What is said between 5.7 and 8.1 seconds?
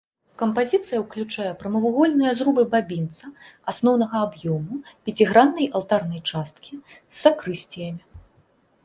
алтарнай часткі з сакрысціямі.